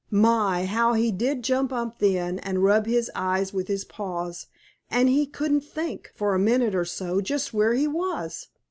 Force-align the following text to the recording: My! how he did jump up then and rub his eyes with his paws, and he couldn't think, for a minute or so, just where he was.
My! 0.09 0.65
how 0.65 0.93
he 0.93 1.11
did 1.11 1.43
jump 1.43 1.71
up 1.71 1.99
then 1.99 2.39
and 2.39 2.63
rub 2.63 2.87
his 2.87 3.11
eyes 3.13 3.53
with 3.53 3.67
his 3.67 3.85
paws, 3.85 4.47
and 4.89 5.07
he 5.07 5.27
couldn't 5.27 5.61
think, 5.63 6.11
for 6.15 6.33
a 6.33 6.39
minute 6.39 6.73
or 6.73 6.85
so, 6.85 7.21
just 7.21 7.53
where 7.53 7.75
he 7.75 7.87
was. 7.87 8.47